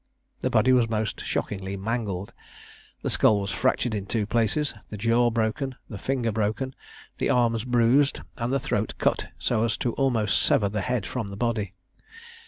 [0.39, 2.33] The body was most shockingly mangled,
[3.03, 6.73] the skull was fractured in two places, the jaw broken, a finger broken,
[7.19, 11.27] the arms bruised, and the throat cut so as almost to sever the head from
[11.27, 11.73] the body.